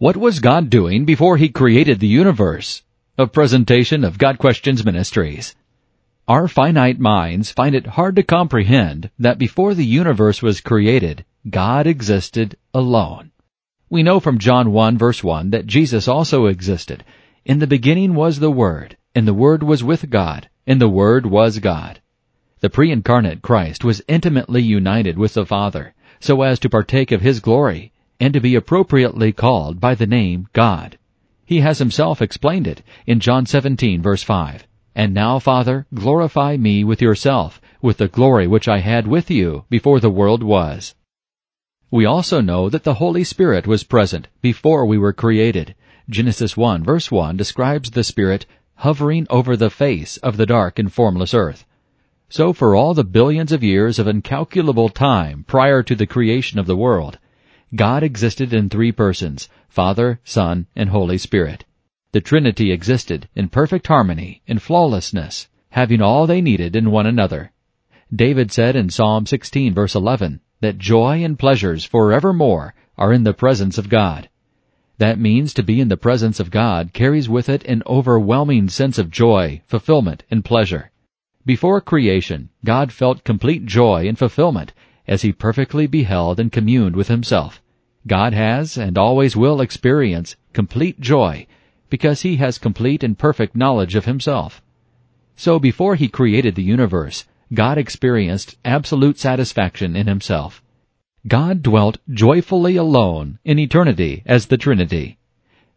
What 0.00 0.16
was 0.16 0.38
God 0.38 0.70
doing 0.70 1.04
before 1.04 1.36
He 1.36 1.48
created 1.48 1.98
the 1.98 2.06
universe? 2.06 2.84
A 3.18 3.26
presentation 3.26 4.04
of 4.04 4.16
Got 4.16 4.38
Questions 4.38 4.84
Ministries. 4.84 5.56
Our 6.28 6.46
finite 6.46 7.00
minds 7.00 7.50
find 7.50 7.74
it 7.74 7.84
hard 7.84 8.14
to 8.14 8.22
comprehend 8.22 9.10
that 9.18 9.40
before 9.40 9.74
the 9.74 9.84
universe 9.84 10.40
was 10.40 10.60
created, 10.60 11.24
God 11.50 11.88
existed 11.88 12.56
alone. 12.72 13.32
We 13.90 14.04
know 14.04 14.20
from 14.20 14.38
John 14.38 14.70
1 14.70 14.98
verse 14.98 15.24
1 15.24 15.50
that 15.50 15.66
Jesus 15.66 16.06
also 16.06 16.46
existed. 16.46 17.02
In 17.44 17.58
the 17.58 17.66
beginning 17.66 18.14
was 18.14 18.38
the 18.38 18.52
Word, 18.52 18.96
and 19.16 19.26
the 19.26 19.34
Word 19.34 19.64
was 19.64 19.82
with 19.82 20.08
God, 20.08 20.48
and 20.64 20.80
the 20.80 20.88
Word 20.88 21.26
was 21.26 21.58
God. 21.58 21.98
The 22.60 22.70
pre-incarnate 22.70 23.42
Christ 23.42 23.82
was 23.82 24.00
intimately 24.06 24.62
united 24.62 25.18
with 25.18 25.34
the 25.34 25.44
Father, 25.44 25.92
so 26.20 26.42
as 26.42 26.60
to 26.60 26.70
partake 26.70 27.10
of 27.10 27.20
His 27.20 27.40
glory, 27.40 27.90
and 28.20 28.34
to 28.34 28.40
be 28.40 28.54
appropriately 28.54 29.32
called 29.32 29.80
by 29.80 29.94
the 29.94 30.06
name 30.06 30.48
God. 30.52 30.98
He 31.44 31.60
has 31.60 31.78
himself 31.78 32.20
explained 32.20 32.66
it 32.66 32.82
in 33.06 33.20
John 33.20 33.46
17 33.46 34.02
verse 34.02 34.22
5. 34.22 34.66
And 34.94 35.14
now, 35.14 35.38
Father, 35.38 35.86
glorify 35.94 36.56
me 36.56 36.82
with 36.82 37.00
yourself, 37.00 37.60
with 37.80 37.98
the 37.98 38.08
glory 38.08 38.46
which 38.46 38.66
I 38.66 38.80
had 38.80 39.06
with 39.06 39.30
you 39.30 39.64
before 39.70 40.00
the 40.00 40.10
world 40.10 40.42
was. 40.42 40.94
We 41.90 42.04
also 42.04 42.40
know 42.40 42.68
that 42.68 42.84
the 42.84 42.94
Holy 42.94 43.24
Spirit 43.24 43.66
was 43.66 43.84
present 43.84 44.28
before 44.42 44.84
we 44.84 44.98
were 44.98 45.12
created. 45.12 45.74
Genesis 46.10 46.56
1 46.56 46.84
verse 46.84 47.10
1 47.10 47.36
describes 47.36 47.90
the 47.90 48.04
Spirit 48.04 48.44
hovering 48.74 49.26
over 49.30 49.56
the 49.56 49.70
face 49.70 50.16
of 50.18 50.36
the 50.36 50.46
dark 50.46 50.78
and 50.78 50.92
formless 50.92 51.32
earth. 51.32 51.64
So 52.28 52.52
for 52.52 52.74
all 52.74 52.92
the 52.92 53.04
billions 53.04 53.52
of 53.52 53.62
years 53.62 53.98
of 53.98 54.06
incalculable 54.06 54.88
time 54.88 55.44
prior 55.46 55.82
to 55.82 55.94
the 55.94 56.06
creation 56.06 56.58
of 56.58 56.66
the 56.66 56.76
world, 56.76 57.18
God 57.74 58.02
existed 58.02 58.54
in 58.54 58.68
three 58.68 58.92
persons, 58.92 59.48
Father, 59.68 60.20
Son, 60.24 60.66
and 60.74 60.88
Holy 60.88 61.18
Spirit. 61.18 61.64
The 62.12 62.22
Trinity 62.22 62.72
existed 62.72 63.28
in 63.36 63.50
perfect 63.50 63.86
harmony 63.88 64.40
and 64.48 64.62
flawlessness, 64.62 65.48
having 65.70 66.00
all 66.00 66.26
they 66.26 66.40
needed 66.40 66.74
in 66.74 66.90
one 66.90 67.06
another. 67.06 67.52
David 68.14 68.50
said 68.50 68.74
in 68.74 68.88
Psalm 68.88 69.26
16 69.26 69.74
verse 69.74 69.94
11 69.94 70.40
that 70.60 70.78
joy 70.78 71.22
and 71.22 71.38
pleasures 71.38 71.84
forevermore 71.84 72.74
are 72.96 73.12
in 73.12 73.24
the 73.24 73.34
presence 73.34 73.76
of 73.76 73.90
God. 73.90 74.30
That 74.96 75.18
means 75.18 75.52
to 75.54 75.62
be 75.62 75.78
in 75.78 75.88
the 75.88 75.98
presence 75.98 76.40
of 76.40 76.50
God 76.50 76.94
carries 76.94 77.28
with 77.28 77.50
it 77.50 77.64
an 77.64 77.82
overwhelming 77.86 78.70
sense 78.70 78.96
of 78.96 79.10
joy, 79.10 79.60
fulfillment, 79.66 80.24
and 80.30 80.42
pleasure. 80.42 80.90
Before 81.44 81.82
creation, 81.82 82.48
God 82.64 82.92
felt 82.92 83.24
complete 83.24 83.66
joy 83.66 84.08
and 84.08 84.18
fulfillment 84.18 84.72
as 85.08 85.22
he 85.22 85.32
perfectly 85.32 85.86
beheld 85.86 86.38
and 86.38 86.52
communed 86.52 86.94
with 86.94 87.08
himself. 87.08 87.62
God 88.06 88.34
has 88.34 88.76
and 88.76 88.96
always 88.96 89.36
will 89.36 89.60
experience 89.60 90.36
complete 90.52 91.00
joy 91.00 91.46
because 91.90 92.22
he 92.22 92.36
has 92.36 92.58
complete 92.58 93.02
and 93.02 93.18
perfect 93.18 93.56
knowledge 93.56 93.94
of 93.94 94.04
himself. 94.04 94.62
So 95.36 95.58
before 95.58 95.94
he 95.94 96.08
created 96.08 96.54
the 96.54 96.62
universe, 96.62 97.24
God 97.52 97.78
experienced 97.78 98.56
absolute 98.64 99.18
satisfaction 99.18 99.96
in 99.96 100.06
himself. 100.06 100.62
God 101.26 101.62
dwelt 101.62 101.98
joyfully 102.10 102.76
alone 102.76 103.38
in 103.44 103.58
eternity 103.58 104.22
as 104.26 104.46
the 104.46 104.58
Trinity. 104.58 105.18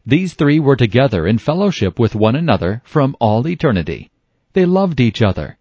These 0.06 0.34
three 0.34 0.60
were 0.60 0.76
together 0.76 1.28
in 1.28 1.38
fellowship 1.38 2.00
with 2.00 2.16
one 2.16 2.36
another 2.36 2.82
from 2.86 3.16
all 3.20 3.48
eternity. 3.48 4.12
They 4.54 4.66
loved 4.66 5.00
each 5.00 5.22
other. 5.22 5.58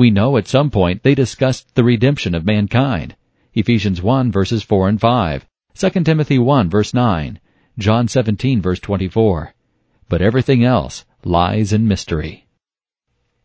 We 0.00 0.10
know 0.10 0.38
at 0.38 0.48
some 0.48 0.70
point 0.70 1.02
they 1.02 1.14
discussed 1.14 1.74
the 1.74 1.84
redemption 1.84 2.34
of 2.34 2.46
mankind. 2.46 3.14
Ephesians 3.52 4.00
1 4.00 4.32
verses 4.32 4.62
4 4.62 4.88
and 4.88 4.98
5, 4.98 5.46
2 5.74 5.90
Timothy 5.90 6.38
1 6.38 6.70
verse 6.70 6.94
9, 6.94 7.38
John 7.76 8.08
17 8.08 8.62
verse 8.62 8.80
24. 8.80 9.52
But 10.08 10.22
everything 10.22 10.64
else 10.64 11.04
lies 11.22 11.74
in 11.74 11.86
mystery. 11.86 12.46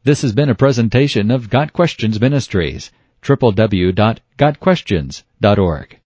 This 0.05 0.21
has 0.21 0.31
been 0.31 0.47
a 0.47 0.55
presentation 0.55 1.29
of 1.29 1.49
Got 1.49 1.73
Questions 1.73 2.21
Ministries, 2.21 2.89
www.gotquestions.org. 3.21 5.99